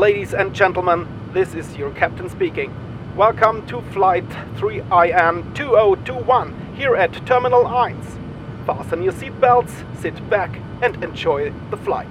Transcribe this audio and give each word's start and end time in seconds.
Ladies 0.00 0.32
and 0.32 0.54
gentlemen, 0.54 1.06
this 1.34 1.52
is 1.52 1.76
your 1.76 1.90
captain 1.90 2.30
speaking. 2.30 2.72
Welcome 3.14 3.66
to 3.66 3.82
flight 3.92 4.26
3IN 4.56 5.54
2021 5.54 6.74
here 6.74 6.96
at 6.96 7.12
Terminal 7.26 7.64
1. 7.64 8.02
Fasten 8.64 9.02
your 9.02 9.12
seatbelts, 9.12 9.84
sit 10.00 10.16
back, 10.30 10.58
and 10.80 11.04
enjoy 11.04 11.52
the 11.68 11.76
flight. 11.76 12.08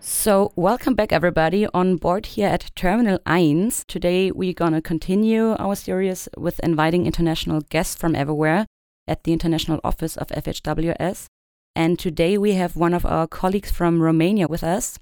So, 0.00 0.50
welcome 0.56 0.94
back, 0.96 1.12
everybody, 1.12 1.68
on 1.72 1.98
board 1.98 2.26
here 2.26 2.48
at 2.48 2.72
Terminal 2.74 3.20
1. 3.26 3.70
Today, 3.86 4.32
we're 4.32 4.54
to 4.54 4.82
continue 4.82 5.52
our 5.60 5.76
series 5.76 6.28
with 6.36 6.58
inviting 6.64 7.06
international 7.06 7.60
guests 7.60 7.94
from 7.94 8.16
everywhere 8.16 8.66
at 9.06 9.24
the 9.24 9.32
international 9.32 9.80
office 9.84 10.16
of 10.16 10.28
FHWS. 10.28 11.26
And 11.74 11.98
today, 11.98 12.38
we 12.38 12.52
have 12.52 12.76
one 12.76 12.94
of 12.94 13.04
our 13.04 13.26
colleagues 13.26 13.70
from 13.70 14.00
Romania 14.00 14.48
with 14.48 14.64
us. 14.64 14.98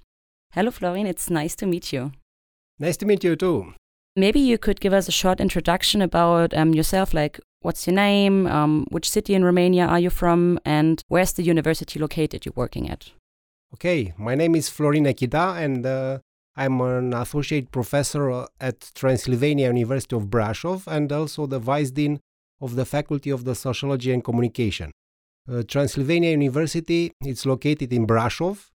Hello, 0.52 0.70
Florin. 0.70 1.06
It's 1.06 1.30
nice 1.30 1.54
to 1.56 1.66
meet 1.66 1.92
you. 1.92 2.12
Nice 2.78 2.96
to 2.98 3.06
meet 3.06 3.22
you, 3.22 3.36
too. 3.36 3.74
Maybe 4.16 4.40
you 4.40 4.58
could 4.58 4.80
give 4.80 4.92
us 4.92 5.08
a 5.08 5.12
short 5.12 5.40
introduction 5.40 6.02
about 6.02 6.54
um, 6.54 6.74
yourself, 6.74 7.14
like 7.14 7.40
what's 7.60 7.86
your 7.86 7.94
name, 7.94 8.46
um, 8.46 8.86
which 8.90 9.10
city 9.10 9.34
in 9.34 9.44
Romania 9.44 9.86
are 9.86 9.98
you 9.98 10.10
from, 10.10 10.60
and 10.64 11.02
where's 11.08 11.32
the 11.32 11.42
university 11.42 11.98
located 11.98 12.44
you're 12.44 12.52
working 12.54 12.88
at? 12.88 13.10
Okay, 13.72 14.12
my 14.16 14.36
name 14.36 14.54
is 14.54 14.68
Florin 14.68 15.04
Nechita, 15.04 15.56
and 15.56 15.84
uh, 15.84 16.18
I'm 16.56 16.80
an 16.80 17.12
associate 17.12 17.72
professor 17.72 18.46
at 18.60 18.92
Transylvania 18.94 19.66
University 19.66 20.14
of 20.14 20.26
Brasov 20.26 20.86
and 20.86 21.10
also 21.10 21.46
the 21.46 21.58
vice 21.58 21.90
dean 21.90 22.20
of 22.60 22.76
the 22.76 22.84
Faculty 22.84 23.30
of 23.30 23.44
the 23.44 23.54
Sociology 23.54 24.12
and 24.12 24.22
Communication. 24.24 24.90
Uh, 25.50 25.62
Transylvania 25.68 26.30
University 26.30 27.12
is 27.24 27.44
located 27.46 27.92
in 27.92 28.06
Brasov. 28.06 28.70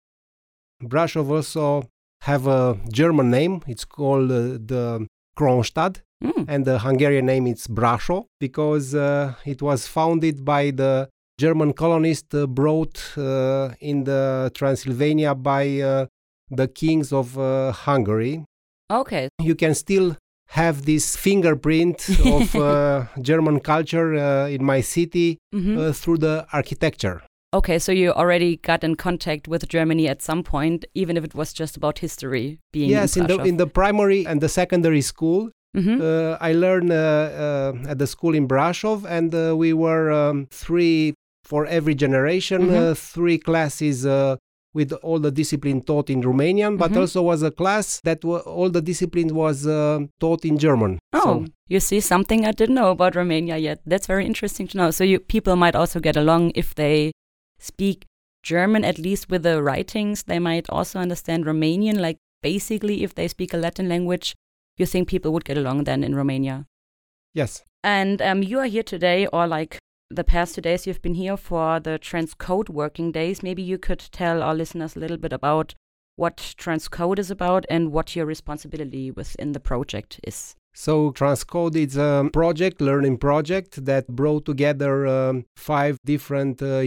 Brasov 0.83 1.31
also 1.31 1.89
have 2.23 2.47
a 2.47 2.79
German 2.93 3.31
name. 3.31 3.63
It's 3.67 3.85
called 3.85 4.31
uh, 4.31 4.59
the 4.73 5.07
Kronstadt, 5.39 6.03
Mm. 6.21 6.47
and 6.49 6.65
the 6.65 6.81
Hungarian 6.81 7.27
name 7.27 7.47
is 7.47 7.69
Brassó 7.69 8.27
because 8.41 8.93
uh, 8.93 9.35
it 9.47 9.63
was 9.63 9.87
founded 9.87 10.45
by 10.45 10.73
the 10.73 11.09
German 11.39 11.73
colonists 11.73 12.35
uh, 12.35 12.45
brought 12.49 13.17
uh, 13.17 13.71
in 13.81 14.03
the 14.03 14.51
Transylvania 14.53 15.37
by 15.37 15.79
uh, 15.81 16.07
the 16.51 16.67
kings 16.67 17.13
of 17.13 17.39
uh, 17.39 17.71
Hungary. 17.71 18.45
Okay. 18.91 19.29
You 19.41 19.55
can 19.55 19.77
still 19.77 20.17
have 20.49 20.85
this 20.85 21.17
fingerprint 21.17 22.09
of 22.25 22.55
uh, 22.57 23.05
German 23.21 23.61
culture 23.61 24.15
uh, 24.15 24.49
in 24.49 24.65
my 24.65 24.81
city 24.81 25.39
Mhm. 25.55 25.77
uh, 25.79 25.93
through 25.93 26.19
the 26.19 26.47
architecture. 26.53 27.23
Okay, 27.55 27.79
so 27.79 27.93
you 27.93 28.13
already 28.13 28.57
got 28.57 28.85
in 28.85 28.95
contact 28.95 29.49
with 29.49 29.69
Germany 29.69 30.07
at 30.09 30.21
some 30.21 30.43
point, 30.43 30.85
even 30.95 31.17
if 31.17 31.25
it 31.25 31.35
was 31.35 31.53
just 31.55 31.77
about 31.79 31.99
history 32.01 32.59
being 32.73 32.91
yes, 32.91 33.17
in 33.17 33.27
the 33.27 33.39
in 33.43 33.57
the 33.57 33.67
primary 33.67 34.27
and 34.27 34.41
the 34.41 34.49
secondary 34.49 35.01
school, 35.01 35.51
hmm 35.75 36.01
uh, 36.01 36.37
I 36.41 36.53
learned 36.53 36.91
uh, 36.93 36.97
uh, 37.45 37.91
at 37.91 37.99
the 37.99 38.07
school 38.07 38.35
in 38.35 38.47
Brasov, 38.49 39.05
and 39.09 39.35
uh, 39.35 39.57
we 39.57 39.73
were 39.73 40.11
um, 40.13 40.47
three 40.51 41.15
for 41.45 41.65
every 41.67 41.95
generation, 41.95 42.61
Mhm. 42.69 42.77
uh, 42.77 42.95
three 42.95 43.39
classes 43.39 44.05
uh, 44.05 44.37
with 44.75 44.93
all 45.03 45.19
the 45.19 45.31
discipline 45.31 45.81
taught 45.83 46.11
in 46.11 46.23
Romanian, 46.23 46.77
but 46.79 46.91
Mhm. 46.93 46.99
also 47.01 47.23
was 47.23 47.43
a 47.43 47.51
class 47.51 48.01
that 48.05 48.25
wa 48.25 48.39
all 48.39 48.71
the 48.71 48.83
discipline 48.83 49.35
was 49.35 49.67
uh, 49.67 50.01
taught 50.21 50.45
in 50.45 50.59
German. 50.59 50.99
Oh, 51.13 51.21
So, 51.25 51.47
you 51.69 51.81
see 51.81 52.01
something 52.01 52.45
I 52.45 52.53
didn't 52.53 52.75
know 52.75 52.91
about 52.91 53.15
Romania 53.17 53.57
yet. 53.57 53.81
That's 53.87 54.07
very 54.07 54.27
interesting 54.27 54.67
to 54.69 54.77
know. 54.79 54.91
So 54.91 55.05
you 55.05 55.19
people 55.21 55.57
might 55.57 55.75
also 55.75 56.01
get 56.01 56.17
along 56.17 56.53
if 56.55 56.75
they 56.75 57.13
speak 57.59 58.05
German, 58.45 58.85
at 58.85 58.99
least 58.99 59.31
with 59.31 59.43
the 59.43 59.63
writings. 59.63 60.25
They 60.25 60.39
might 60.39 60.69
also 60.71 60.99
understand 61.01 61.45
Romanian. 61.45 61.99
Like 62.01 62.19
basically, 62.43 63.03
if 63.03 63.15
they 63.15 63.29
speak 63.29 63.53
a 63.55 63.57
Latin 63.57 63.89
language, 63.89 64.35
you 64.79 64.87
think 64.87 65.09
people 65.09 65.33
would 65.33 65.45
get 65.45 65.59
along 65.59 65.85
then 65.85 66.05
in 66.05 66.15
Romania. 66.15 66.67
yes. 67.35 67.65
And 67.85 68.21
um, 68.23 68.43
you 68.43 68.59
are 68.59 68.67
here 68.67 68.83
today, 68.83 69.27
or 69.33 69.47
like 69.47 69.79
the 70.11 70.25
past 70.25 70.55
two 70.55 70.61
days, 70.61 70.87
you've 70.87 71.03
been 71.03 71.15
here 71.15 71.37
for 71.37 71.81
the 71.81 71.99
Transcode 71.99 72.71
working 72.71 73.13
days. 73.13 73.43
Maybe 73.43 73.63
you 73.63 73.79
could 73.79 74.01
tell 74.11 74.43
our 74.43 74.55
listeners 74.55 74.97
a 74.97 75.01
little 75.01 75.19
bit 75.19 75.33
about 75.33 75.75
what 76.17 76.37
Transcode 76.59 77.19
is 77.19 77.31
about 77.31 77.67
and 77.69 77.93
what 77.93 78.17
your 78.17 78.27
responsibility 78.27 79.11
within 79.11 79.53
the 79.53 79.61
project 79.61 80.19
is. 80.25 80.57
So 80.75 81.13
Transcode 81.13 81.77
is 81.77 81.97
a 81.97 82.29
project, 82.33 82.81
learning 82.81 83.19
project 83.19 83.85
that 83.85 84.09
brought 84.09 84.45
together 84.45 85.07
um, 85.07 85.45
five 85.57 85.99
different 86.05 86.63
uh, 86.63 86.83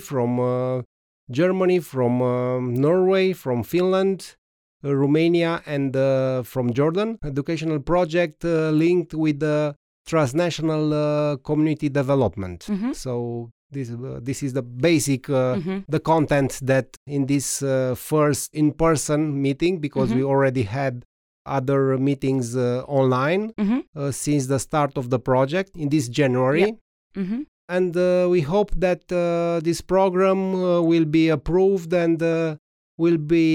from 0.00 0.40
uh, 0.40 0.82
Germany, 1.30 1.80
from 1.80 2.22
um, 2.22 2.74
Norway, 2.74 3.32
from 3.32 3.62
Finland, 3.62 4.36
uh, 4.84 4.94
Romania, 4.94 5.62
and 5.66 5.96
uh, 5.96 6.42
from 6.42 6.72
Jordan. 6.72 7.18
Educational 7.24 7.80
project 7.80 8.44
uh, 8.44 8.70
linked 8.70 9.14
with 9.14 9.40
the 9.40 9.74
transnational 10.06 10.92
uh, 10.92 11.36
community 11.48 11.88
development. 11.88 12.66
Mhm. 12.68 12.94
So 12.94 13.50
this 13.70 13.90
uh, 13.90 14.20
this 14.22 14.42
is 14.42 14.52
the 14.52 14.62
basic 14.62 15.28
uh, 15.30 15.56
Mhm. 15.56 15.84
the 15.88 16.00
content 16.00 16.60
that 16.62 16.86
in 17.06 17.26
this 17.26 17.62
uh, 17.62 17.94
first 17.96 18.54
in-person 18.54 19.40
meeting 19.40 19.78
because 19.80 20.12
we 20.14 20.22
already 20.22 20.62
had 20.64 21.04
other 21.46 21.98
meetings 21.98 22.54
uh, 22.56 22.84
online 22.86 23.52
Mm-hmm. 23.58 23.80
uh, 23.96 24.10
since 24.12 24.46
the 24.46 24.58
start 24.58 24.92
of 24.96 25.10
the 25.10 25.18
project 25.18 25.70
in 25.76 25.88
this 25.88 26.08
January. 26.08 26.76
Mm-hmm. 27.16 27.40
And 27.68 27.96
uh, 27.96 28.26
we 28.30 28.40
hope 28.42 28.70
that 28.76 29.02
uh, 29.10 29.60
this 29.64 29.80
program 29.80 30.54
uh, 30.54 30.82
will 30.82 31.04
be 31.18 31.28
approved 31.30 31.92
and 31.94 32.22
uh, 32.22 32.56
will 32.98 33.18
be 33.18 33.48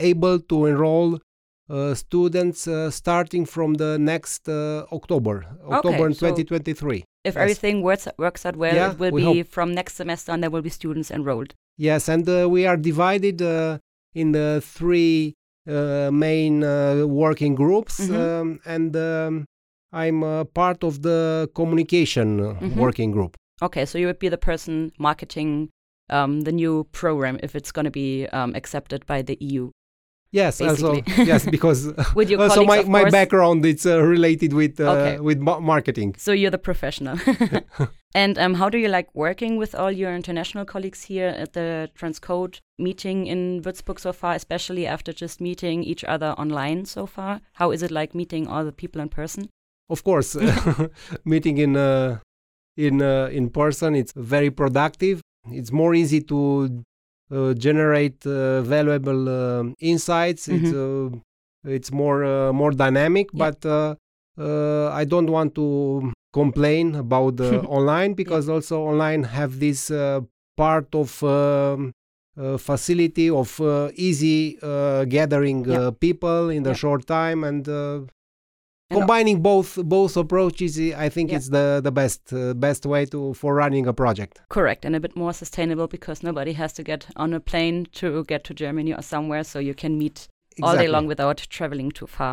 able 0.00 0.40
to 0.50 0.66
enroll 0.66 1.18
students 1.94 2.66
uh, 2.68 2.90
starting 2.90 3.44
from 3.46 3.74
the 3.74 3.98
next 3.98 4.48
uh, 4.48 4.84
October, 4.92 5.36
October 5.70 6.12
so- 6.12 6.28
2023. 6.28 7.04
If 7.24 7.34
Yes. 7.34 7.36
everything 7.42 7.82
works 7.82 8.08
works 8.18 8.44
out 8.46 8.56
well, 8.56 8.74
Yeah, 8.74 8.92
it 8.92 8.98
will 8.98 9.12
we 9.12 9.20
be 9.22 9.38
hope. 9.40 9.46
from 9.56 9.72
next 9.74 9.94
semester, 9.96 10.32
and 10.32 10.42
there 10.42 10.50
will 10.50 10.62
be 10.62 10.70
students 10.70 11.10
enrolled. 11.10 11.54
Yes, 11.78 12.08
and 12.08 12.28
uh, 12.28 12.48
we 12.50 12.66
are 12.66 12.76
divided 12.76 13.40
uh, 13.40 13.78
in 14.14 14.32
the 14.32 14.60
three 14.76 15.34
uh, 15.68 16.10
main 16.12 16.64
uh, 16.64 17.06
working 17.06 17.54
groups, 17.54 18.00
Mhm. 18.00 18.14
um, 18.18 18.60
and 18.74 18.96
um, 18.96 19.44
I'm 19.92 20.22
uh, 20.24 20.44
part 20.44 20.82
of 20.84 21.02
the 21.02 21.48
communication 21.54 22.40
uh, 22.40 22.54
Mhm. 22.60 22.76
working 22.76 23.10
group. 23.12 23.36
Okay, 23.62 23.84
so 23.86 23.98
you 23.98 24.06
would 24.08 24.18
be 24.18 24.28
the 24.28 24.38
person 24.50 24.90
marketing 24.98 25.68
um, 26.10 26.40
the 26.42 26.52
new 26.52 26.84
program 26.92 27.38
if 27.42 27.54
it's 27.54 27.72
going 27.72 27.84
to 27.84 27.90
be 28.02 28.26
um, 28.38 28.54
accepted 28.56 29.06
by 29.06 29.22
the 29.22 29.36
EU. 29.40 29.70
Yes, 30.32 30.62
also 30.62 31.02
yes, 31.18 31.44
because 31.56 31.92
With 32.14 32.30
your 32.30 32.40
also 32.40 32.64
colleagues, 32.64 32.88
my, 32.88 33.04
my 33.04 33.10
background 33.10 33.66
it's 33.66 33.84
uh, 33.84 34.02
related 34.02 34.54
with 34.54 34.80
uh, 34.80 34.92
Okay. 34.92 35.20
with 35.20 35.38
ma- 35.38 35.60
marketing. 35.60 36.14
So 36.16 36.32
you're 36.32 36.50
the 36.50 36.58
professional. 36.58 37.18
and 38.14 38.38
um, 38.38 38.54
how 38.54 38.70
do 38.70 38.78
you 38.78 38.88
like 38.88 39.08
working 39.14 39.58
with 39.58 39.74
all 39.74 39.92
your 39.92 40.14
international 40.14 40.64
colleagues 40.64 41.02
here 41.02 41.28
at 41.28 41.52
the 41.52 41.90
Transcode 41.98 42.60
meeting 42.78 43.26
in 43.26 43.60
Würzburg 43.62 44.00
so 44.00 44.12
far, 44.12 44.34
especially 44.34 44.86
after 44.86 45.12
just 45.12 45.40
meeting 45.40 45.84
each 45.84 46.02
other 46.04 46.34
online 46.38 46.86
so 46.86 47.06
far? 47.06 47.40
How 47.52 47.70
is 47.70 47.82
it 47.82 47.90
like 47.90 48.14
meeting 48.14 48.46
all 48.46 48.64
the 48.64 48.72
people 48.72 49.02
in 49.02 49.10
person? 49.10 49.50
Of 49.90 50.02
course, 50.02 50.34
meeting 51.26 51.58
in 51.58 51.76
uh, 51.76 52.20
in 52.78 53.02
uh, 53.02 53.28
in 53.30 53.50
person 53.50 53.94
it's 53.94 54.12
very 54.16 54.50
productive. 54.50 55.20
It's 55.50 55.72
more 55.72 55.94
easy 55.94 56.22
to 56.22 56.38
uh, 56.64 56.68
generate 57.54 58.26
uh, 58.26 58.62
valuable 58.62 59.28
um 59.28 59.74
insights. 59.80 60.48
It's 60.48 60.72
uh, 60.72 61.10
it's 61.64 61.90
more 61.92 62.24
uh, 62.24 62.52
more 62.52 62.72
dynamic, 62.72 63.28
Yeah. 63.32 63.50
but 63.50 63.66
uh, 63.66 63.94
uh, 64.38 64.90
I 64.90 65.04
don't 65.04 65.30
want 65.30 65.54
to 65.54 66.12
complain 66.32 66.94
about 66.96 67.36
the 67.36 67.60
online 67.78 68.14
because 68.14 68.48
also 68.48 68.82
online 68.82 69.24
have 69.24 69.58
this 69.60 69.90
uh, 69.90 70.20
part 70.56 70.94
of 70.94 71.22
um, 71.22 71.92
uh, 72.36 72.56
facility 72.56 73.28
of 73.30 73.60
uh, 73.60 73.90
easy 73.94 74.58
uh, 74.62 75.04
gathering 75.04 75.64
Yeah. 75.66 75.78
uh, 75.78 75.90
people 75.92 76.48
in 76.50 76.62
the 76.62 76.70
Yeah. 76.70 76.82
short 76.82 77.06
time 77.06 77.44
and 77.44 77.68
uh, 77.68 78.00
And- 78.92 79.00
combining 79.00 79.42
both 79.42 79.70
both 79.96 80.16
approaches 80.16 80.72
i 81.06 81.08
think 81.14 81.26
Yeah. 81.30 81.36
it's 81.38 81.48
the 81.58 81.80
the 81.88 81.90
best 82.00 82.20
uh, 82.32 82.54
best 82.54 82.82
way 82.92 83.02
to 83.06 83.20
for 83.40 83.50
running 83.62 83.86
a 83.86 83.92
project 83.92 84.34
Correct, 84.56 84.84
and 84.84 84.94
a 84.96 85.00
bit 85.00 85.14
more 85.16 85.32
sustainable 85.42 85.86
because 85.96 86.18
nobody 86.28 86.52
has 86.62 86.72
to 86.78 86.82
get 86.82 87.02
on 87.16 87.32
a 87.34 87.40
plane 87.40 87.86
to 88.00 88.06
get 88.32 88.40
to 88.48 88.52
Germany 88.64 88.92
or 88.98 89.02
somewhere, 89.02 89.44
so 89.44 89.58
you 89.58 89.74
can 89.74 89.92
meet 90.04 90.28
all 90.62 90.76
day 90.76 90.88
long 90.88 91.06
without 91.12 91.38
traveling 91.56 91.90
too 91.98 92.06
far. 92.06 92.32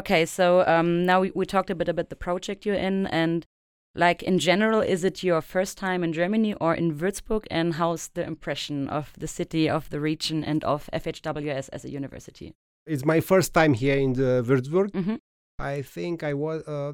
Okay, 0.00 0.24
so 0.26 0.46
um, 0.74 1.04
now 1.10 1.20
we, 1.22 1.30
we 1.34 1.44
talked 1.46 1.70
a 1.70 1.74
bit 1.74 1.88
about 1.88 2.08
the 2.10 2.16
project 2.26 2.64
you're 2.66 2.84
in, 2.90 3.06
and 3.08 3.46
like 3.94 4.22
in 4.30 4.38
general, 4.38 4.80
is 4.94 5.04
it 5.04 5.22
your 5.22 5.40
first 5.40 5.78
time 5.78 6.04
in 6.06 6.12
Germany 6.12 6.52
or 6.64 6.74
in 6.74 6.98
Würzburg, 7.00 7.44
and 7.50 7.74
how's 7.74 8.08
the 8.08 8.24
impression 8.26 8.88
of 8.88 9.12
the 9.18 9.28
city, 9.28 9.68
of 9.70 9.88
the 9.90 10.00
region, 10.00 10.44
and 10.44 10.64
of 10.64 10.88
FHWS 10.92 11.68
as 11.72 11.84
a 11.84 11.90
university? 11.90 12.52
it's 12.86 13.04
my 13.04 13.20
first 13.20 13.54
time 13.54 13.72
here 13.82 13.96
in 14.06 14.12
the 14.12 14.42
Würzburg 14.48 14.88
hmm 14.92 15.14
i 15.58 15.82
think 15.82 16.22
i 16.22 16.34
was 16.34 16.62
uh, 16.66 16.92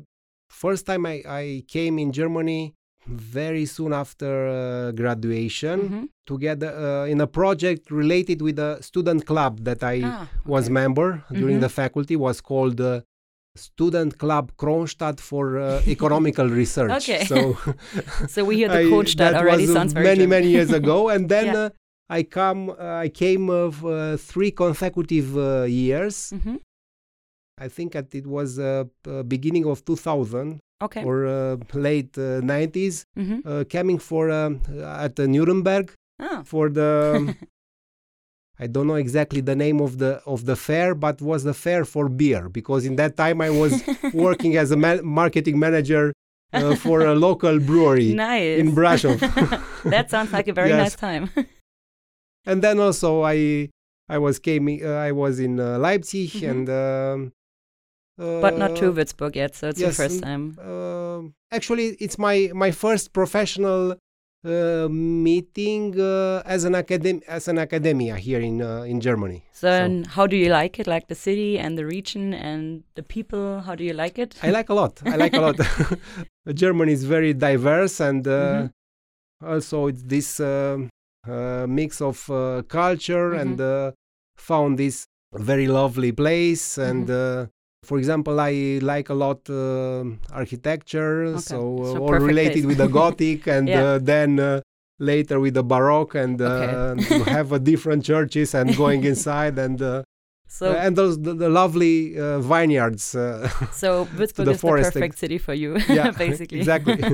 first 0.51 0.87
time 0.87 1.07
I, 1.07 1.23
I 1.27 1.63
came 1.69 1.99
in 1.99 2.13
germany 2.13 2.75
very 3.07 3.65
soon 3.67 3.93
after 3.93 4.47
uh, 4.49 4.93
graduation 4.93 5.79
Mhm. 5.89 6.09
together 6.27 6.71
uh, 6.71 7.07
in 7.13 7.21
a 7.21 7.27
project 7.27 7.91
related 7.91 8.43
with 8.43 8.59
a 8.59 8.81
student 8.83 9.25
club 9.27 9.65
that 9.65 9.83
I 9.83 10.03
Ah, 10.05 10.29
was 10.45 10.69
member 10.71 11.25
during 11.33 11.57
Mhm. 11.59 11.61
the 11.67 11.69
faculty 11.81 12.15
was 12.15 12.41
called 12.41 12.79
uh, 12.81 13.01
Student 13.57 14.19
Club 14.19 14.53
Kronstadt 14.57 15.19
for 15.19 15.59
uh, 15.59 15.81
Economical 15.97 16.49
Research. 16.49 16.93
Okay. 17.03 17.25
So 17.25 17.57
So 18.35 18.45
we 18.45 18.57
hear 18.61 18.69
the 18.69 18.85
Kronstadt 18.91 19.17
that 19.33 19.35
already 19.43 19.67
was 19.67 19.73
sounds 19.75 19.93
very 19.93 20.05
many 20.07 20.21
German. 20.25 20.31
many 20.37 20.49
years 20.57 20.71
ago, 20.81 21.09
and 21.09 21.29
then 21.29 21.47
Yeah. 21.47 21.65
uh, 21.65 21.71
I 22.19 22.23
come 22.23 22.61
uh, 22.71 23.05
I 23.07 23.09
came 23.09 23.49
of 23.51 23.83
uh, 23.85 24.17
three 24.31 24.53
consecutive 24.53 25.29
uh, 25.37 25.65
years. 25.67 26.17
Mhm. 26.37 26.61
I 27.61 27.69
think 27.69 27.93
that 27.93 28.15
it 28.15 28.27
was 28.27 28.59
uh, 28.59 28.85
uh, 29.07 29.23
beginning 29.23 29.67
of 29.67 29.85
2000 29.85 30.59
Okay. 30.83 31.05
or 31.05 31.27
uh, 31.27 31.57
late 31.75 32.17
uh, 32.17 32.41
90s, 32.41 33.05
Mhm. 33.19 33.39
uh, 33.45 33.65
coming 33.77 33.99
for 33.99 34.31
um, 34.31 34.61
at 35.05 35.15
uh, 35.21 35.27
Nuremberg 35.27 35.93
Ah. 36.19 36.43
for 36.45 36.65
the. 36.71 36.89
I 38.63 38.67
don't 38.67 38.87
know 38.87 38.97
exactly 39.07 39.41
the 39.41 39.57
name 39.57 39.81
of 39.81 39.93
the 40.03 40.13
of 40.27 40.45
the 40.45 40.57
fair, 40.57 40.95
but 40.95 41.17
was 41.23 41.45
the 41.45 41.55
fair 41.55 41.85
for 41.87 42.09
beer 42.11 42.49
because 42.51 42.85
in 42.85 42.97
that 42.97 43.17
time 43.17 43.41
I 43.41 43.51
was 43.63 43.73
working 44.27 44.57
as 44.63 44.71
a 44.71 44.77
ma- 44.77 45.01
marketing 45.21 45.59
manager 45.59 46.13
uh, 46.53 46.75
for 46.77 47.01
a 47.01 47.15
local 47.15 47.59
brewery 47.59 48.13
Nice. 48.13 48.59
in 48.61 48.75
Brasov. 48.75 49.17
that 49.95 50.11
sounds 50.11 50.31
like 50.33 50.49
a 50.49 50.53
very 50.61 50.69
Yes. 50.71 50.79
nice 50.85 50.97
time. 50.97 51.25
and 52.51 52.59
then 52.63 52.79
also 52.81 53.23
I 53.25 53.69
I 54.09 54.19
was 54.19 54.39
came 54.39 54.69
uh, 54.69 55.09
I 55.09 55.13
was 55.13 55.35
in 55.41 55.59
uh, 55.61 55.79
Leipzig 55.79 56.31
Mhm. 56.31 56.51
and 56.51 56.65
um, 56.69 57.33
but 58.45 58.59
not 58.59 58.75
to 58.77 58.87
uh, 58.89 58.93
Würzburg 58.93 59.35
yet, 59.37 59.55
so 59.55 59.69
it's 59.69 59.81
your 59.81 59.93
first 59.93 60.23
time. 60.23 60.45
um 60.71 61.35
actually 61.59 61.87
it's 62.05 62.19
my 62.19 62.37
my 62.65 62.71
first 62.71 63.13
professional 63.13 63.83
uh, 64.45 64.89
meeting 64.91 65.83
uh, 66.01 66.43
as 66.55 66.65
an 66.65 66.75
academ 66.75 67.17
as 67.37 67.49
an 67.49 67.59
academia 67.59 68.15
here 68.27 68.41
in 68.51 68.57
uh, 68.63 68.83
in 68.93 69.01
Germany. 69.01 69.41
So, 69.53 69.69
and 69.69 70.07
how 70.17 70.27
do 70.27 70.37
you 70.37 70.49
like 70.61 70.75
it? 70.81 70.87
Like 70.87 71.07
the 71.09 71.15
city 71.15 71.59
and 71.59 71.77
the 71.77 71.85
region 71.97 72.33
and 72.35 72.83
the 72.95 73.03
people? 73.03 73.61
How 73.67 73.75
do 73.75 73.85
you 73.85 73.93
like 74.05 74.17
it? 74.25 74.31
I 74.43 74.51
like 74.51 74.69
a 74.71 74.75
lot. 74.75 74.95
I 75.05 75.17
like 75.17 75.35
a 75.37 75.41
lot. 75.47 75.57
Germany 76.63 76.93
is 76.93 77.05
very 77.05 77.33
diverse 77.35 78.01
and 78.09 78.27
uh, 78.27 78.33
Mhm. 78.33 78.71
also 79.45 79.87
it's 79.91 80.03
this 80.15 80.41
uh, 80.41 80.79
mix 81.69 82.01
of 82.01 82.29
uh, 82.31 82.63
culture 82.69 83.35
and 83.35 83.59
Mm-hmm. 83.61 83.89
uh, 83.89 83.93
found 84.37 84.79
this 84.79 85.05
very 85.51 85.69
lovely 85.69 86.13
place 86.13 86.79
and 86.79 87.07
Mm-hmm. 87.09 87.51
Uh, 87.83 87.87
for 87.87 87.99
example 87.99 88.41
i 88.41 88.79
like 88.83 89.09
a 89.09 89.15
lot 89.15 89.49
um 89.51 90.19
architecture 90.33 91.27
Okay, 91.27 91.41
so, 91.41 91.79
uh, 91.83 91.85
so 91.93 91.99
all 92.01 92.13
related 92.15 92.65
with 92.67 92.79
the 92.79 92.89
gothic 92.89 93.47
and 93.57 93.69
Yeah. 93.69 93.83
uh, 93.83 93.99
then 93.99 94.39
uh, 94.39 94.61
later 94.99 95.41
with 95.41 95.55
the 95.55 95.63
baroque 95.63 96.15
and 96.15 96.41
uh, 96.41 96.95
Okay. 96.95 97.09
to 97.09 97.25
have 97.37 97.53
uh, 97.53 97.59
different 97.59 98.05
churches 98.05 98.55
and 98.55 98.77
going 98.77 99.05
inside 99.13 99.59
and 99.59 99.81
uh, 99.83 100.03
So, 100.53 100.75
and 100.75 100.97
those 100.97 101.17
the, 101.23 101.33
the 101.35 101.49
lovely 101.49 102.19
uh, 102.19 102.41
vineyards 102.41 103.15
uh, 103.15 103.49
so 103.73 104.07
Würzburg 104.07 104.45
the 104.45 104.51
is 104.51 104.61
the 104.61 104.69
perfect 104.69 105.19
city 105.19 105.39
for 105.39 105.55
you, 105.55 105.79
yeah 105.89 106.11
basically. 106.11 106.59
exactly 106.59 107.05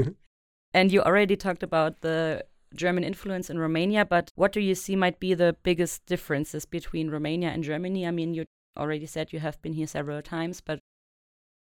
and 0.73 0.91
you 0.93 1.03
already 1.03 1.37
talked 1.37 1.63
about 1.63 2.01
the 2.01 2.45
German 2.75 3.05
influence 3.05 3.49
in 3.53 3.59
Romania, 3.59 4.05
but 4.05 4.31
what 4.35 4.53
do 4.53 4.61
you 4.61 4.75
see 4.75 4.97
might 4.97 5.19
be 5.21 5.35
the 5.35 5.55
biggest 5.63 6.05
differences 6.07 6.67
between 6.67 7.11
Romania 7.11 7.49
and 7.49 7.63
Germany? 7.65 8.07
I 8.07 8.11
mean, 8.11 8.35
you 8.35 8.45
already 8.77 9.07
said 9.07 9.33
you 9.33 9.41
have 9.41 9.61
been 9.63 9.73
here 9.73 9.87
several 9.87 10.23
times, 10.23 10.61
but 10.61 10.79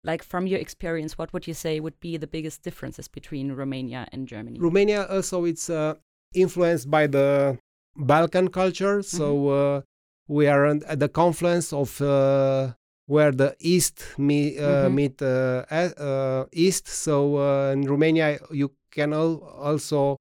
like 0.04 0.22
from 0.22 0.46
your 0.46 0.60
experience, 0.60 1.18
what 1.18 1.32
would 1.32 1.46
you 1.46 1.54
say 1.54 1.80
would 1.80 1.98
be 2.00 2.16
the 2.16 2.26
biggest 2.26 2.62
differences 2.62 3.08
between 3.08 3.52
Romania 3.52 4.06
and 4.12 4.28
Germany? 4.28 4.58
Romania 4.60 5.06
also 5.10 5.44
it's 5.44 5.68
uh, 5.70 5.94
influenced 6.34 6.90
by 6.90 7.06
the 7.06 7.58
Balkan 7.96 8.48
culture. 8.48 9.02
So 9.02 9.24
Mm-hmm. 9.34 9.48
uh, 9.48 9.80
we 10.28 10.46
are 10.46 10.66
at 10.66 11.00
the 11.00 11.08
confluence 11.08 11.72
of 11.72 12.00
uh, 12.00 12.72
where 13.06 13.32
the 13.32 13.56
east 13.58 14.04
me, 14.18 14.58
uh, 14.58 14.88
Mhm. 14.88 14.94
meet 14.94 15.22
uh, 15.22 15.64
uh, 15.70 16.44
east. 16.52 16.86
So 16.88 17.36
uh, 17.38 17.72
in 17.72 17.82
Romania 17.82 18.38
you 18.50 18.70
can 18.92 19.12
al- 19.12 19.42
also 19.42 20.16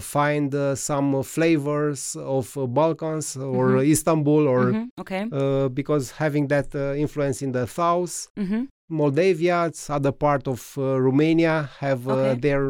find 0.00 0.54
uh, 0.54 0.74
some 0.74 1.22
flavors 1.22 2.16
of 2.16 2.56
uh, 2.56 2.66
Balkans 2.66 3.36
or 3.36 3.64
Mhm. 3.78 3.90
Istanbul 3.94 4.42
or 4.54 4.62
Mhm, 4.72 4.88
Okay. 5.02 5.22
uh, 5.30 5.68
because 5.80 6.04
having 6.22 6.48
that 6.48 6.68
uh, 6.74 6.94
influence 7.04 7.38
in 7.46 7.52
the 7.52 7.66
south. 7.66 8.28
hmm 8.36 8.64
Moldavia, 8.90 9.66
it's 9.66 9.90
other 9.90 10.12
part 10.12 10.48
of 10.48 10.60
uh, 10.78 10.82
Romania 11.08 11.68
have 11.84 12.08
uh, 12.08 12.12
Okay. 12.14 12.40
their 12.40 12.62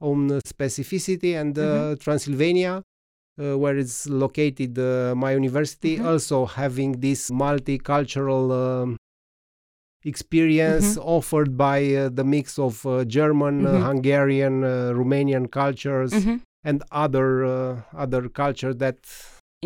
own 0.00 0.30
uh, 0.30 0.38
specificity, 0.52 1.32
and 1.40 1.58
uh, 1.58 1.62
Mhm. 1.64 1.98
Transylvania, 2.04 2.74
uh, 3.40 3.58
where 3.62 3.76
it's 3.82 4.06
located, 4.08 4.78
uh, 4.78 5.14
my 5.24 5.32
university, 5.42 5.92
Mhm. 5.98 6.06
also 6.10 6.46
having 6.46 6.90
this 7.06 7.20
multicultural 7.30 8.44
um, 8.64 8.96
experience 10.12 10.88
Mhm. 10.96 11.02
offered 11.16 11.50
by 11.66 11.78
uh, 11.94 12.08
the 12.18 12.24
mix 12.34 12.58
of 12.58 12.74
uh, 12.86 12.92
German, 13.18 13.54
uh, 13.66 13.70
Mhm. 13.72 13.82
Hungarian, 13.88 14.54
uh, 14.64 14.70
Romanian 15.00 15.44
cultures, 15.60 16.12
hmm 16.24 16.36
and 16.68 16.82
other 17.04 17.28
uh, 17.44 18.02
other 18.04 18.22
culture 18.42 18.72
that. 18.84 18.96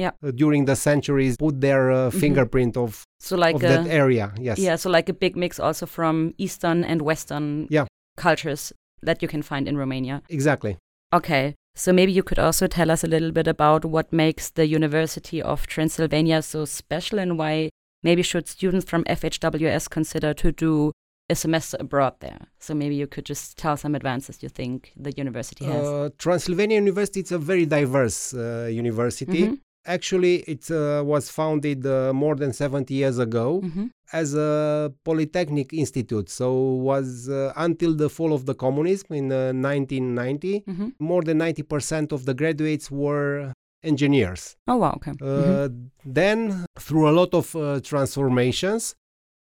Yeah. 0.05 0.13
uh, 0.25 0.31
during 0.43 0.63
the 0.71 0.75
centuries, 0.89 1.35
put 1.37 1.61
their 1.61 1.83
uh, 1.93 1.99
Mhm. 2.11 2.21
fingerprint 2.23 2.77
of, 2.85 2.91
So 3.29 3.37
like 3.37 3.57
of 3.57 3.63
a, 3.65 3.69
that 3.73 3.87
area. 4.03 4.27
Yes. 4.49 4.59
yeah, 4.67 4.77
so 4.83 4.89
like 4.97 5.09
a 5.11 5.17
big 5.25 5.37
mix 5.37 5.61
also 5.61 5.85
from 5.87 6.15
Eastern 6.39 6.79
and 6.91 6.99
Western 7.11 7.67
Yeah. 7.71 7.85
cultures 8.17 8.73
that 9.07 9.21
you 9.23 9.29
can 9.29 9.43
find 9.43 9.69
in 9.69 9.77
Romania. 9.77 10.17
Exactly. 10.31 10.77
Okay, 11.19 11.45
so 11.83 11.93
maybe 11.93 12.11
you 12.19 12.23
could 12.29 12.39
also 12.39 12.67
tell 12.67 12.91
us 12.91 13.05
a 13.05 13.07
little 13.15 13.33
bit 13.33 13.47
about 13.47 13.85
what 13.85 14.07
makes 14.25 14.45
the 14.59 14.67
University 14.79 15.43
of 15.43 15.67
Transylvania 15.67 16.41
so 16.43 16.65
special 16.65 17.19
and 17.19 17.33
why 17.41 17.69
maybe 18.03 18.23
should 18.23 18.49
students 18.49 18.89
from 18.89 19.05
FHWS 19.05 19.89
consider 19.89 20.35
to 20.35 20.53
do 20.53 20.93
a 21.31 21.35
semester 21.35 21.77
abroad 21.81 22.15
there. 22.21 22.39
So 22.59 22.75
maybe 22.75 22.95
you 22.95 23.07
could 23.07 23.25
just 23.25 23.57
tell 23.57 23.77
some 23.77 23.95
advances 23.95 24.43
you 24.43 24.49
think 24.49 24.93
the 24.97 25.13
university 25.13 25.65
has. 25.65 25.87
Uh, 25.87 26.11
Transylvania 26.19 26.77
University 26.77 27.21
it's 27.21 27.33
a 27.33 27.39
very 27.39 27.67
diverse 27.67 28.35
uh, 28.35 28.69
university. 28.71 29.45
Mhm, 29.45 29.59
Actually, 29.85 30.37
it 30.47 30.71
uh, 30.71 31.03
was 31.05 31.29
founded 31.29 31.85
uh, 31.85 32.13
more 32.13 32.37
than 32.37 32.53
70 32.53 32.95
years 32.95 33.19
ago 33.19 33.61
mhm, 33.65 33.91
as 34.13 34.33
a 34.35 34.93
polytechnic 35.05 35.73
institute. 35.73 36.29
So 36.29 36.53
was 36.55 37.29
uh, 37.29 37.53
until 37.57 37.95
the 37.95 38.09
fall 38.09 38.33
of 38.33 38.47
the 38.47 38.55
communism 38.55 39.17
in 39.17 39.33
uh, 39.33 39.53
1990, 39.53 40.61
mhm. 40.61 40.93
more 41.01 41.23
than 41.23 41.39
90% 41.39 42.13
of 42.13 42.27
the 42.27 42.35
graduates 42.35 42.93
were 42.93 43.53
engineers. 43.83 44.57
Oh 44.67 44.77
wow, 44.77 44.93
okay. 44.97 45.13
Uh, 45.21 45.69
Then, 46.05 46.67
through 46.79 47.09
a 47.09 47.15
lot 47.21 47.35
of 47.35 47.55
uh, 47.57 47.81
transformations, 47.81 48.95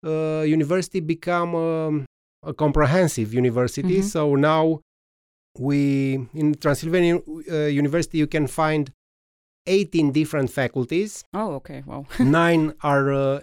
uh, 0.06 0.42
university 0.46 1.00
become 1.00 1.56
um, 1.56 2.06
a 2.44 2.54
comprehensive 2.54 3.34
university. 3.34 3.98
Mhm. 4.00 4.04
So 4.04 4.36
now, 4.36 4.80
we 5.60 6.28
in 6.34 6.56
Transylvania 6.56 7.16
uh, 7.52 7.68
University 7.84 8.18
you 8.18 8.28
can 8.28 8.48
find 8.48 8.92
18 9.68 10.12
different 10.12 10.50
faculties. 10.50 11.24
Oh, 11.34 11.54
okay, 11.56 11.84
wow. 11.86 12.06
nine 12.20 12.74
are 12.82 13.12
uh, 13.14 13.40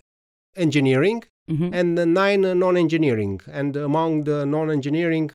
engineering, 0.57 1.23
Mhm, 1.51 1.71
and 1.73 1.99
uh, 1.99 2.05
nine 2.05 2.45
uh, 2.45 2.55
non-engineering. 2.55 3.41
And 3.53 3.77
among 3.77 4.25
the 4.25 4.45
non-engineering, 4.45 5.31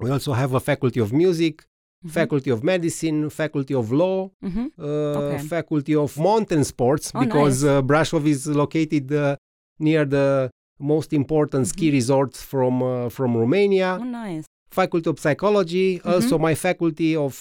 we 0.00 0.10
also 0.10 0.32
have 0.32 0.54
a 0.54 0.60
faculty 0.60 1.00
of 1.00 1.12
music, 1.12 1.64
mhm, 2.04 2.10
faculty 2.10 2.50
of 2.50 2.62
medicine, 2.62 3.30
faculty 3.30 3.74
of 3.74 3.86
law, 3.92 4.30
mhm. 4.42 4.70
uh, 4.78 4.84
Okay. 5.18 5.38
faculty 5.54 5.94
of 6.04 6.10
mountain 6.18 6.62
sports 6.64 7.06
Oh, 7.14 7.20
because 7.24 7.64
nice. 7.64 7.70
uh, 7.78 7.82
Brasov 7.82 8.26
is 8.26 8.46
located 8.46 9.12
uh, 9.12 9.36
near 9.78 10.04
the 10.04 10.50
most 10.78 11.12
important 11.12 11.66
ski 11.72 11.88
Mhm. 11.88 11.92
resorts 11.98 12.38
from 12.42 12.82
uh, 12.82 13.08
from 13.16 13.30
Romania. 13.36 13.90
Oh, 14.00 14.04
nice. 14.04 14.44
Faculty 14.70 15.08
of 15.10 15.18
psychology, 15.24 15.88
Mhm. 15.98 16.12
also 16.12 16.34
my 16.48 16.54
faculty 16.54 17.10
of 17.26 17.34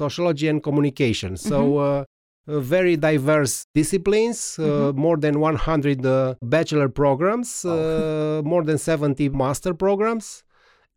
sociology 0.00 0.46
and 0.52 0.62
communication. 0.62 1.36
So. 1.36 1.58
Mhm. 1.62 1.78
Uh, 1.78 2.04
very 2.80 2.96
diverse 2.96 3.54
disciplines, 3.74 4.38
uh, 4.58 4.62
Mhm. 4.64 4.96
more 5.06 5.18
than 5.24 5.34
100 5.38 6.00
uh, 6.06 6.34
bachelor 6.56 6.88
programs, 6.88 7.48
uh, 7.66 8.40
more 8.52 8.62
than 8.68 8.78
70 8.78 9.28
master 9.28 9.74
programs, 9.74 10.44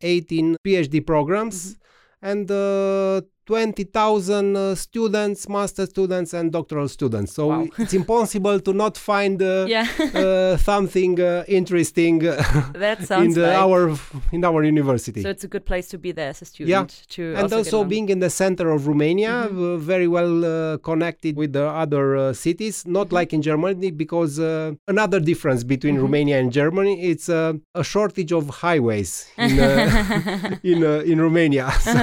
18 0.01 0.55
PhD 0.63 1.01
programs, 1.01 1.55
Mhm. 1.57 1.75
And 2.21 2.49
uh, 2.51 3.21
20,000 3.45 4.55
uh, 4.55 4.75
students, 4.75 5.47
master 5.49 5.85
students, 5.85 6.33
and 6.33 6.51
doctoral 6.51 6.87
students. 6.87 7.33
So 7.33 7.47
Wow. 7.47 7.67
it's 7.77 7.93
impossible 7.93 8.59
to 8.61 8.73
not 8.73 8.97
find 8.97 9.41
uh, 9.41 9.65
Yeah, 9.75 9.87
uh, 10.13 10.57
something 10.57 11.19
uh, 11.19 11.43
interesting 11.47 12.25
uh, 12.27 12.35
that 12.75 12.99
in 13.25 13.33
the, 13.33 13.41
like. 13.47 13.57
our 13.65 13.81
in 14.31 14.43
our 14.45 14.63
university. 14.63 15.21
so 15.21 15.29
it's 15.29 15.43
a 15.43 15.47
good 15.55 15.65
place 15.65 15.87
to 15.89 15.97
be 15.97 16.11
there 16.11 16.29
as 16.29 16.41
a 16.41 16.45
student. 16.45 16.69
Yeah. 16.69 17.15
To 17.15 17.21
and 17.35 17.43
also, 17.43 17.57
also 17.57 17.83
being 17.83 18.09
in 18.09 18.19
the 18.19 18.29
center 18.29 18.69
of 18.75 18.87
Romania, 18.87 19.33
Mhm. 19.49 19.75
uh, 19.75 19.77
very 19.93 20.07
well 20.17 20.33
uh, 20.45 20.77
connected 20.89 21.33
with 21.41 21.51
the 21.53 21.65
other 21.83 22.05
uh, 22.17 22.33
cities, 22.33 22.75
not 22.97 23.07
Mhm. 23.09 23.13
like 23.19 23.29
in 23.37 23.41
Germany, 23.41 23.89
because 24.03 24.33
uh, 24.39 24.73
another 24.87 25.19
difference 25.31 25.61
between 25.73 25.95
Mhm. 25.97 26.01
Romania 26.05 26.35
and 26.41 26.49
Germany, 26.51 26.93
it's 27.11 27.27
uh, 27.29 27.53
a 27.75 27.83
shortage 27.93 28.31
of 28.39 28.43
highways 28.63 29.11
in 29.37 29.59
uh, 29.59 30.57
in, 30.71 30.79
uh, 30.83 31.11
in 31.11 31.17
Romania. 31.27 31.67
So 31.91 32.01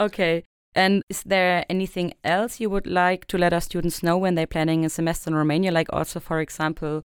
okay. 0.00 0.44
And 0.74 1.02
is 1.08 1.22
there 1.24 1.64
anything 1.68 2.14
else 2.22 2.60
you 2.60 2.70
would 2.70 2.86
like 2.86 3.26
to 3.26 3.38
let 3.38 3.52
our 3.52 3.60
students 3.60 4.02
know 4.02 4.16
when 4.16 4.34
they're 4.36 4.46
planning 4.46 4.84
a 4.84 4.88
semester 4.88 5.30
in 5.30 5.36
Romania? 5.36 5.72
Like 5.72 5.92
also, 5.92 6.20
for 6.20 6.40
example, 6.40 7.02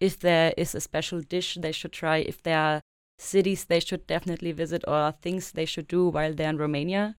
if 0.00 0.18
there 0.18 0.54
is 0.56 0.74
a 0.74 0.80
special 0.80 1.20
dish 1.20 1.58
they 1.60 1.72
should 1.72 1.92
try, 1.92 2.18
if 2.18 2.42
there 2.42 2.58
are 2.58 2.80
cities 3.18 3.64
they 3.64 3.80
should 3.80 4.06
definitely 4.06 4.52
visit, 4.52 4.84
or 4.86 5.12
things 5.12 5.52
they 5.52 5.64
should 5.64 5.88
do 5.88 6.08
while 6.08 6.32
they're 6.34 6.50
in 6.50 6.58
Romania. 6.58 7.16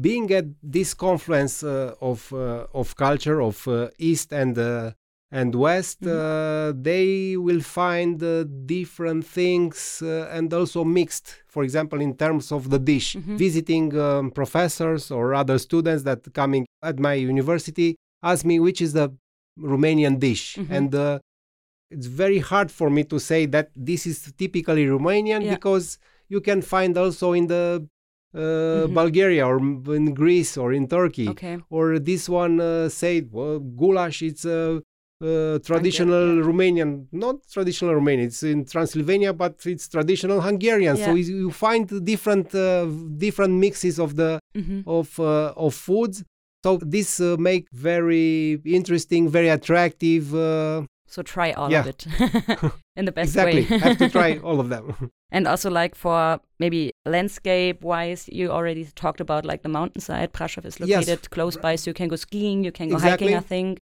being 0.00 0.30
at 0.32 0.44
this 0.62 0.94
confluence 0.94 1.64
uh, 1.64 1.94
of 2.00 2.32
uh, 2.32 2.66
of 2.72 2.94
culture 2.94 3.40
of 3.42 3.66
uh, 3.66 3.88
east 3.98 4.32
and 4.32 4.56
uh, 4.58 4.92
and 5.32 5.54
west 5.54 6.00
Mhm. 6.02 6.10
uh, 6.10 6.72
they 6.90 7.36
will 7.46 7.60
find 7.80 8.22
uh, 8.22 8.44
different 8.76 9.22
things 9.24 10.02
uh, 10.02 10.36
and 10.36 10.52
also 10.52 10.80
mixed 10.84 11.26
for 11.46 11.62
example 11.62 12.00
in 12.00 12.12
terms 12.16 12.50
of 12.56 12.62
the 12.70 12.78
dish 12.92 13.08
Mhm. 13.16 13.36
visiting 13.46 13.86
um, 13.96 14.30
professors 14.40 15.10
or 15.10 15.24
other 15.34 15.56
students 15.58 16.02
that 16.08 16.20
coming 16.40 16.64
at 16.82 16.96
my 16.98 17.14
university 17.14 17.88
ask 18.30 18.44
me 18.44 18.56
which 18.66 18.80
is 18.86 18.92
the 18.92 19.06
romanian 19.72 20.18
dish 20.18 20.44
Mhm. 20.56 20.70
and 20.76 20.94
uh, 20.94 21.18
it's 21.94 22.06
very 22.06 22.38
hard 22.50 22.68
for 22.70 22.88
me 22.96 23.02
to 23.12 23.18
say 23.30 23.46
that 23.46 23.68
this 23.76 24.06
is 24.06 24.32
typically 24.42 24.84
romanian 24.86 25.42
Yeah. 25.42 25.54
because 25.54 25.98
you 26.28 26.40
can 26.40 26.60
find 26.62 26.92
also 26.96 27.32
in 27.40 27.46
the 27.54 27.64
uh, 28.32 28.38
Mhm. 28.86 28.94
Bulgaria 28.94 29.44
or 29.50 29.58
in 30.00 30.06
Greece 30.14 30.52
or 30.62 30.72
in 30.72 30.86
Turkey. 30.86 31.28
Okay. 31.34 31.58
Or 31.68 31.98
this 31.98 32.28
one 32.28 32.60
uh, 32.60 32.88
said, 32.88 33.22
well, 33.32 33.58
goulash, 33.58 34.22
it's 34.22 34.44
a 34.44 34.80
uh, 35.22 35.58
traditional 35.60 36.36
yeah. 36.36 36.42
Romanian, 36.48 37.06
not 37.12 37.36
traditional 37.52 37.94
Romanian, 37.94 38.26
it's 38.26 38.42
in 38.42 38.64
Transylvania, 38.64 39.32
but 39.32 39.54
it's 39.66 39.88
traditional 39.88 40.40
Hungarian. 40.40 40.96
So 40.96 41.02
Yeah. 41.14 41.20
is- 41.20 41.30
you 41.30 41.50
find 41.50 41.86
different 42.04 42.54
uh, 42.54 42.86
different 43.26 43.54
mixes 43.54 43.98
of 43.98 44.16
the 44.16 44.38
hmm 44.54 44.80
of 44.86 45.18
uh, 45.20 45.52
of 45.56 45.74
foods. 45.74 46.24
So 46.64 46.78
this 46.82 47.20
uh, 47.20 47.36
make 47.38 47.64
very 47.72 48.60
interesting, 48.64 49.28
very 49.28 49.48
attractive. 49.48 50.34
Uh, 50.34 50.84
So 51.16 51.22
try 51.22 51.50
all 51.60 51.70
Yeah. 51.72 51.80
of 51.80 51.86
it 51.92 52.06
in 52.98 53.04
the 53.04 53.12
best 53.12 53.28
exactly, 53.30 53.62
way. 53.66 53.78
have 53.84 53.96
to 53.98 54.08
try 54.08 54.38
all 54.46 54.60
of 54.60 54.68
them. 54.68 54.84
And 55.32 55.46
also, 55.48 55.68
like 55.70 55.94
for 55.96 56.38
maybe 56.58 56.92
landscape 57.04 57.78
wise, 57.82 58.28
you 58.38 58.50
already 58.50 58.84
talked 58.94 59.20
about 59.20 59.44
like 59.44 59.62
the 59.62 59.68
mountainside. 59.68 60.28
Brasov 60.32 60.64
is 60.64 60.78
Yes. 60.78 60.88
located 61.08 61.30
close 61.30 61.56
by, 61.56 61.76
so 61.76 61.90
you 61.90 61.94
can 61.94 62.08
go 62.08 62.16
skiing, 62.16 62.64
you 62.64 62.72
can 62.72 62.88
go 62.88 62.94
Exactly. 62.96 63.32
hiking, 63.32 63.44
I 63.44 63.48
think. 63.54 63.78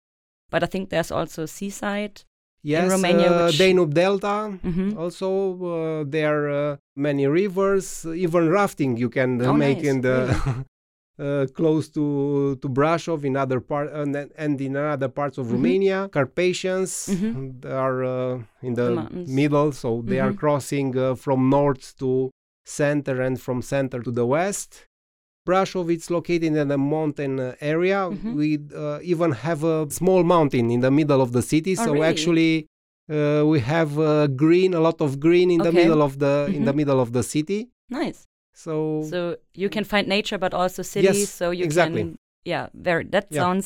But 0.50 0.63
I 0.63 0.68
think 0.68 0.89
there's 0.89 1.12
also 1.12 1.46
seaside. 1.46 2.22
yes, 2.63 2.89
Romania, 2.92 3.32
uh, 3.32 3.46
which- 3.46 3.58
Danube 3.60 3.94
Delta. 3.94 4.58
hmm 4.63 4.98
Also, 4.98 5.27
uh, 5.30 6.04
there 6.08 6.34
are 6.34 6.74
uh, 6.74 6.77
many 6.96 7.27
rivers, 7.27 8.06
even 8.06 8.50
rafting 8.50 8.98
you 8.98 9.10
can 9.10 9.42
uh, 9.42 9.50
Oh, 9.50 9.54
make 9.54 9.77
nice, 9.84 9.88
in 9.92 10.01
the 10.01 10.18
uh, 11.20 11.46
close 11.54 11.89
to 11.89 12.56
to 12.62 12.68
Brasov 12.70 13.24
in 13.24 13.36
other 13.38 13.60
part 13.60 13.92
and, 13.94 14.16
and 14.38 14.60
in 14.62 14.75
other 14.75 15.10
parts 15.10 15.38
of 15.38 15.46
Mhm. 15.48 15.51
Romania. 15.54 16.10
Carpathians 16.12 16.92
Mhm. 17.10 17.62
they 17.62 17.72
are 17.72 18.00
uh, 18.04 18.68
in 18.68 18.74
The 18.74 18.88
the, 18.96 19.25
middle, 19.42 19.72
so 19.72 20.01
they 20.10 20.20
are 20.20 20.32
Mhm. 20.34 20.38
crossing 20.44 20.98
uh, 20.98 21.16
from 21.16 21.50
north 21.50 21.96
to 22.01 22.30
center 22.66 23.22
and 23.22 23.39
from 23.39 23.62
center 23.62 24.00
to 24.01 24.12
the 24.12 24.25
west. 24.25 24.87
Brasov 25.48 25.86
is 25.98 26.06
located 26.18 26.44
in 26.62 26.72
a 26.72 26.77
mountain 26.96 27.34
uh, 27.39 27.46
area. 27.74 28.00
Mhm. 28.10 28.34
We 28.39 28.50
uh, 28.84 29.00
even 29.13 29.30
have 29.48 29.62
a 29.75 29.77
small 30.00 30.22
mountain 30.36 30.66
in 30.75 30.80
the 30.86 30.92
middle 31.00 31.22
of 31.25 31.30
the 31.38 31.42
city. 31.54 31.74
Oh, 31.80 31.86
so 31.86 31.89
really? 31.94 32.08
actually, 32.12 32.54
uh, 33.16 33.44
we 33.54 33.60
have 33.74 33.92
uh, 34.00 34.27
green, 34.44 34.72
a 34.74 34.82
lot 34.88 34.98
of 35.06 35.10
green 35.25 35.50
in 35.56 35.60
the 35.68 35.74
middle 35.80 36.01
of 36.08 36.13
the 36.24 36.34
in 36.58 36.62
the 36.70 36.74
Mhm. 36.74 36.80
middle 36.82 37.00
of 37.06 37.10
the 37.18 37.24
city. 37.36 37.60
Nice. 38.01 38.20
So, 38.63 38.74
So 39.13 39.18
you 39.63 39.70
can 39.75 39.84
find 39.94 40.06
nature, 40.18 40.38
but 40.46 40.54
also 40.62 40.82
cities. 40.96 41.20
Yes, 41.22 41.30
so 41.39 41.46
you 41.60 41.63
exactly. 41.70 42.01
can, 42.01 42.10
yeah, 42.54 42.66
very. 42.88 43.04
That 43.16 43.25
Yeah. 43.30 43.42
sounds 43.44 43.66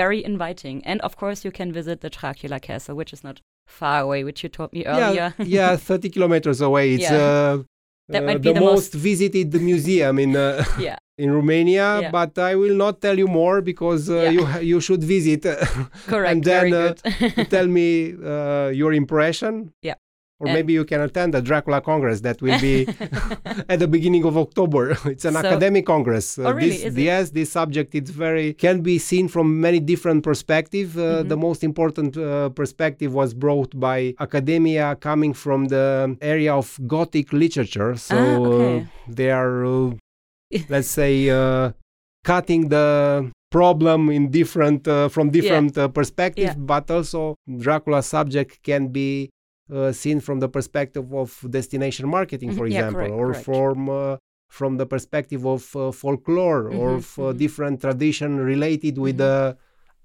very 0.00 0.20
inviting. 0.32 0.76
And 0.90 0.98
of 1.08 1.12
course, 1.22 1.38
you 1.46 1.52
can 1.58 1.68
visit 1.80 1.96
the 2.04 2.10
Dracula 2.18 2.58
Castle, 2.68 2.94
which 3.00 3.12
is 3.16 3.22
not 3.28 3.36
far 3.80 3.98
away, 4.06 4.20
which 4.28 4.40
you 4.44 4.48
told 4.58 4.70
me 4.72 4.82
earlier. 4.86 5.28
yeah, 5.38 5.44
yeah, 5.56 5.76
thirty 5.88 6.08
kilometers 6.14 6.60
away. 6.68 6.86
It's 6.94 7.10
Yeah. 7.10 7.62
Uh, 8.10 8.12
That 8.12 8.22
uh, 8.22 8.26
might 8.26 8.42
be 8.42 8.48
the, 8.52 8.54
the 8.54 8.60
most, 8.60 8.94
most- 8.94 9.02
visited 9.08 9.54
museum 9.54 10.18
in 10.18 10.36
uh, 10.36 10.64
yeah. 10.78 10.96
in 11.18 11.30
Romania. 11.32 12.00
Yeah. 12.00 12.10
But 12.10 12.38
I 12.38 12.54
will 12.56 12.74
not 12.74 13.00
tell 13.00 13.16
you 13.18 13.28
more 13.28 13.60
because 13.62 14.08
uh, 14.10 14.14
Yeah. 14.16 14.30
you 14.30 14.42
you 14.74 14.78
should 14.80 15.02
visit. 15.04 15.42
Correct. 16.10 16.30
And 16.32 16.44
then, 16.44 16.70
very 16.70 16.72
uh, 16.72 16.94
good. 16.94 17.34
to 17.36 17.44
tell 17.44 17.66
me 17.68 18.14
uh, 18.14 18.68
your 18.80 18.92
impression. 18.92 19.72
Yeah. 19.82 19.94
Or 20.40 20.46
And- 20.46 20.54
maybe 20.56 20.72
you 20.72 20.84
can 20.92 21.00
attend 21.08 21.34
the 21.34 21.42
Dracula 21.42 21.80
Congress 21.82 22.18
that 22.26 22.40
will 22.44 22.58
be 22.60 22.76
at 23.72 23.78
the 23.78 23.88
beginning 23.96 24.24
of 24.30 24.34
October. 24.46 24.84
It's 25.14 25.24
an 25.30 25.34
So- 25.34 25.40
academic 25.44 25.84
congress. 25.94 26.26
Uh, 26.38 26.42
Oh, 26.48 26.52
really? 26.52 26.70
This, 26.70 26.84
Is 26.90 26.96
it? 26.96 27.02
yes, 27.10 27.24
this 27.38 27.48
subject 27.52 27.90
is 27.94 28.08
very 28.10 28.46
can 28.66 28.76
be 28.90 28.96
seen 29.10 29.26
from 29.34 29.46
many 29.66 29.80
different 29.92 30.20
perspectives. 30.30 30.92
Uh, 30.96 31.02
Mhm. 31.22 31.28
The 31.32 31.36
most 31.48 31.60
important 31.70 32.10
uh, 32.16 32.48
perspective 32.60 33.10
was 33.20 33.30
brought 33.44 33.70
by 33.88 33.98
academia, 34.26 34.86
coming 35.08 35.32
from 35.44 35.60
the 35.74 35.86
area 36.34 36.52
of 36.62 36.66
Gothic 36.94 37.28
literature. 37.42 37.92
So 38.08 38.16
Ah, 38.16 38.36
okay. 38.48 38.76
uh, 38.78 38.84
they 39.18 39.30
are, 39.40 39.56
uh, 39.64 39.90
let's 40.74 40.92
say, 41.00 41.12
uh, 41.40 41.72
cutting 42.24 42.62
the 42.76 42.86
problem 43.50 44.00
in 44.10 44.22
different 44.30 44.86
uh, 44.86 45.08
from 45.14 45.26
different 45.38 45.72
uh, 45.76 45.88
perspectives 45.98 46.54
Yeah. 46.56 46.66
but 46.72 46.84
also 46.96 47.20
dracula 47.66 48.00
subject 48.02 48.52
can 48.62 48.82
be 48.98 49.10
uh, 49.72 49.92
seen 49.92 50.20
from 50.20 50.40
the 50.40 50.48
perspective 50.48 51.12
of 51.14 51.28
destination 51.50 52.08
marketing 52.08 52.50
for 52.52 52.64
Mhm. 52.66 52.72
Yeah, 52.72 52.78
example 52.78 53.00
correct, 53.08 53.20
or 53.20 53.26
correct. 53.32 53.44
from 53.44 53.88
uh, 53.88 54.16
from 54.48 54.76
the 54.78 54.86
perspective 54.86 55.46
of 55.46 55.62
uh, 55.76 55.92
folklore 55.92 56.62
or 56.80 56.88
Mhm, 56.90 56.96
of 56.98 57.18
uh, 57.18 57.22
mhm. 57.32 57.38
different 57.38 57.80
tradition 57.80 58.30
related 58.52 58.98
with 58.98 59.14
Mhm. 59.16 59.24
the 59.24 59.56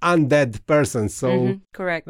undead 0.02 0.52
persons 0.68 1.12
so 1.16 1.30
Mhm, 1.30 1.62
correct. 1.74 2.08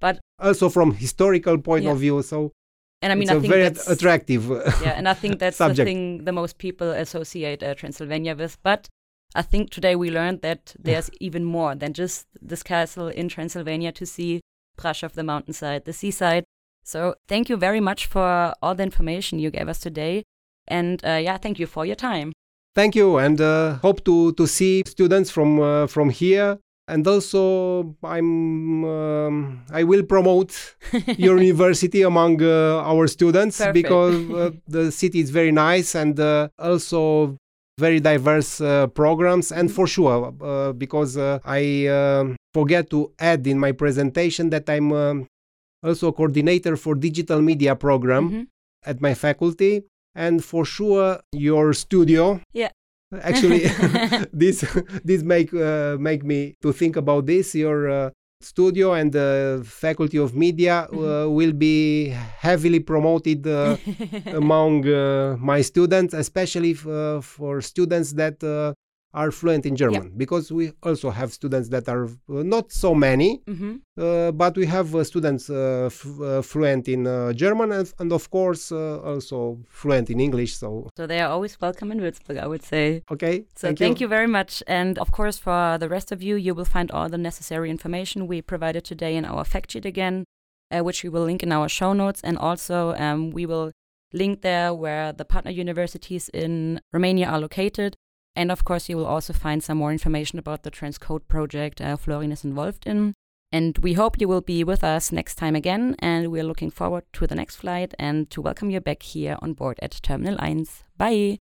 But- 0.00 0.20
also 0.38 0.68
from 0.68 0.92
historical 0.94 1.58
point 1.58 1.84
Yeah. 1.84 1.92
of 1.92 1.98
view 1.98 2.22
so 2.22 2.52
and 3.00 3.12
I 3.12 3.14
mean, 3.14 3.22
it's 3.28 3.30
I 3.30 3.40
think 3.40 3.52
very 3.52 3.62
that's 3.62 3.88
attractive 3.88 4.44
yeah, 4.82 4.94
and 4.98 5.08
I 5.08 5.14
think 5.14 5.38
that's 5.42 5.58
the 5.58 5.72
thing 5.74 6.24
the 6.24 6.32
most 6.32 6.58
people 6.58 6.90
associate 6.90 7.62
uh, 7.62 7.74
Transylvania 7.76 8.34
with. 8.34 8.58
But 8.64 8.88
I 9.36 9.42
think 9.42 9.70
today 9.70 9.94
we 9.94 10.10
learned 10.10 10.40
that 10.42 10.74
there's 10.80 11.08
even 11.20 11.44
more 11.44 11.76
than 11.76 11.92
just 11.92 12.26
this 12.42 12.64
castle 12.64 13.06
in 13.06 13.28
Transylvania 13.28 13.92
to 13.92 14.04
see 14.04 14.40
Brasov, 14.78 15.12
the 15.12 15.24
mountainside, 15.24 15.84
the 15.84 15.92
seaside. 15.92 16.44
So 16.84 17.14
thank 17.28 17.50
you 17.50 17.56
very 17.56 17.80
much 17.80 18.06
for 18.06 18.54
all 18.62 18.74
the 18.74 18.82
information 18.82 19.38
you 19.38 19.50
gave 19.50 19.68
us 19.68 19.78
today. 19.78 20.24
And 20.66 21.04
uh, 21.04 21.20
yeah, 21.26 21.36
thank 21.36 21.58
you 21.58 21.66
for 21.66 21.84
your 21.84 21.96
time. 21.96 22.32
Thank 22.74 22.94
you, 22.94 23.18
and 23.18 23.40
uh, 23.40 23.76
hope 23.82 24.04
to 24.04 24.32
to 24.32 24.46
see 24.46 24.82
students 24.86 25.30
from 25.30 25.60
uh, 25.60 25.86
from 25.86 26.10
here. 26.10 26.58
And 26.86 27.06
also, 27.06 27.94
I'm 28.02 28.84
um, 28.84 29.64
I 29.70 29.82
will 29.84 30.02
promote 30.04 30.76
your 31.18 31.38
university 31.42 32.02
among 32.02 32.42
uh, 32.42 32.82
our 32.92 33.06
students 33.06 33.58
Perfect. 33.58 33.74
because 33.74 34.30
uh, 34.30 34.50
the 34.66 34.90
city 34.90 35.20
is 35.20 35.30
very 35.30 35.52
nice 35.52 35.94
and 35.94 36.18
uh, 36.18 36.48
also 36.58 37.36
very 37.78 38.00
diverse 38.00 38.60
uh, 38.60 38.86
programs. 38.88 39.52
And 39.52 39.70
for 39.70 39.86
sure, 39.86 40.34
uh, 40.42 40.72
because 40.72 41.16
uh, 41.16 41.38
I 41.44 41.86
um 41.86 42.36
forget 42.54 42.90
to 42.90 43.12
add 43.18 43.46
in 43.46 43.58
my 43.58 43.72
presentation 43.72 44.50
that 44.50 44.68
I'm 44.68 44.92
um, 44.92 45.26
also 45.82 46.08
a 46.08 46.12
coordinator 46.12 46.76
for 46.76 46.94
digital 46.94 47.40
media 47.40 47.74
program 47.76 48.24
Mhm. 48.30 48.46
at 48.90 49.00
my 49.00 49.14
faculty 49.14 49.82
and 50.14 50.42
for 50.44 50.64
sure 50.64 51.20
your 51.32 51.72
studio 51.72 52.40
Yeah. 52.52 52.70
actually 53.22 53.62
this 54.42 54.64
this 55.04 55.22
make 55.22 55.50
uh, 55.54 55.96
make 56.08 56.22
me 56.24 56.54
to 56.62 56.72
think 56.72 56.96
about 56.96 57.26
this 57.26 57.54
your 57.54 57.78
uh, 57.88 58.10
studio 58.40 58.92
and 58.92 59.12
the 59.12 59.62
faculty 59.64 60.16
of 60.18 60.34
media 60.34 60.86
Mm-hmm. 60.90 61.04
uh, 61.04 61.28
will 61.28 61.52
be 61.52 62.08
heavily 62.40 62.80
promoted 62.80 63.46
uh, 63.46 63.76
among 64.26 64.86
uh, 64.88 65.36
my 65.38 65.60
students 65.60 66.14
especially 66.14 66.72
f- 66.72 66.86
uh, 66.86 67.20
for 67.20 67.60
students 67.60 68.12
that 68.14 68.42
uh, 68.44 68.72
are 69.14 69.30
fluent 69.30 69.64
in 69.66 69.74
German 69.74 70.02
Yeah. 70.04 70.10
because 70.16 70.52
we 70.52 70.72
also 70.82 71.10
have 71.10 71.32
students 71.32 71.68
that 71.70 71.88
are 71.88 72.04
uh, 72.04 72.42
not 72.42 72.70
so 72.72 72.94
many, 72.94 73.40
hmm 73.46 73.76
uh, 73.96 74.30
but 74.32 74.56
we 74.56 74.66
have 74.66 74.94
uh, 74.94 75.02
students 75.02 75.50
uh, 75.50 75.86
f- 75.86 76.20
uh, 76.20 76.42
fluent 76.42 76.88
in 76.88 77.06
uh, 77.06 77.32
German 77.32 77.72
and, 77.72 77.92
and 77.98 78.12
of 78.12 78.30
course 78.30 78.70
uh, 78.70 79.00
also 79.02 79.58
fluent 79.68 80.10
in 80.10 80.20
English. 80.20 80.52
So 80.56 80.88
So 80.96 81.06
they 81.06 81.20
are 81.20 81.30
always 81.30 81.58
welcome 81.60 81.90
in 81.90 82.00
Würzburg, 82.00 82.38
I 82.38 82.46
would 82.46 82.62
say. 82.62 83.02
okay, 83.10 83.44
So 83.56 83.74
thank, 83.74 84.00
you. 84.00 84.08
very 84.08 84.26
much. 84.28 84.62
And 84.66 84.98
of 84.98 85.10
course, 85.10 85.38
for 85.38 85.78
the 85.78 85.88
rest 85.88 86.12
of 86.12 86.22
you, 86.22 86.36
you 86.36 86.54
will 86.54 86.66
find 86.76 86.90
all 86.90 87.08
the 87.08 87.18
necessary 87.18 87.70
information 87.70 88.26
we 88.28 88.42
provided 88.42 88.84
today 88.84 89.16
in 89.16 89.24
our 89.24 89.44
fact 89.44 89.72
sheet 89.72 89.86
again, 89.86 90.24
uh, 90.70 90.84
which 90.84 91.02
we 91.02 91.08
will 91.08 91.24
link 91.24 91.42
in 91.42 91.50
our 91.52 91.68
show 91.68 91.92
notes. 91.94 92.20
And 92.22 92.36
also, 92.38 92.94
um, 92.94 93.30
we 93.32 93.46
will 93.46 93.72
link 94.12 94.42
there 94.42 94.72
where 94.72 95.12
the 95.12 95.24
partner 95.24 95.50
universities 95.50 96.28
in 96.32 96.80
Romania 96.92 97.26
are 97.32 97.40
located. 97.40 97.96
And 98.38 98.52
of 98.52 98.64
course, 98.64 98.88
you 98.88 98.96
will 98.96 99.04
also 99.04 99.32
find 99.32 99.64
some 99.64 99.78
more 99.78 99.90
information 99.90 100.38
about 100.38 100.62
the 100.62 100.70
Transcode 100.70 101.26
project 101.26 101.80
uh, 101.80 101.96
Florin 101.96 102.30
is 102.30 102.44
involved 102.44 102.86
in. 102.86 103.12
And 103.50 103.76
we 103.78 103.94
hope 103.94 104.20
you 104.20 104.28
will 104.28 104.42
be 104.42 104.62
with 104.62 104.84
us 104.84 105.10
next 105.10 105.34
time 105.34 105.56
again. 105.56 105.96
And 105.98 106.30
we're 106.30 106.44
looking 106.44 106.70
forward 106.70 107.02
to 107.14 107.26
the 107.26 107.34
next 107.34 107.56
flight 107.56 107.94
and 107.98 108.30
to 108.30 108.40
welcome 108.40 108.70
you 108.70 108.80
back 108.80 109.02
here 109.02 109.36
on 109.42 109.54
board 109.54 109.80
at 109.82 109.98
Terminal 110.02 110.36
1. 110.36 110.66
Bye. 110.96 111.38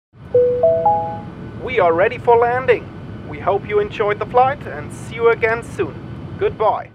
We 1.64 1.80
are 1.80 1.92
ready 1.92 2.18
for 2.18 2.36
landing. 2.36 2.86
We 3.28 3.40
hope 3.40 3.68
you 3.68 3.80
enjoyed 3.80 4.20
the 4.20 4.26
flight 4.26 4.64
and 4.64 4.92
see 4.92 5.16
you 5.16 5.30
again 5.30 5.64
soon. 5.64 5.96
Goodbye. 6.38 6.93